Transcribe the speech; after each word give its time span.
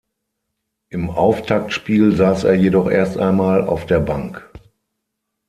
Im 0.89 1.11
Auftaktspiel 1.11 2.15
saß 2.15 2.45
er 2.45 2.55
jedoch 2.55 2.89
erst 2.89 3.19
einmal 3.19 3.61
auf 3.63 3.85
der 3.85 3.99
Bank. 3.99 4.43